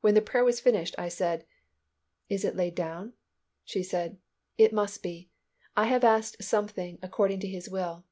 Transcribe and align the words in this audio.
When 0.00 0.14
the 0.14 0.22
prayer 0.22 0.44
was 0.44 0.60
finished, 0.60 0.94
I 0.96 1.08
said, 1.08 1.44
"Is 2.28 2.44
it 2.44 2.54
laid 2.54 2.76
down?" 2.76 3.14
She 3.64 3.82
said, 3.82 4.16
"It 4.56 4.72
must 4.72 5.02
be. 5.02 5.28
I 5.76 5.86
have 5.86 6.04
asked 6.04 6.40
something 6.44 7.00
according 7.02 7.40
to 7.40 7.48
His 7.48 7.68
will. 7.68 8.04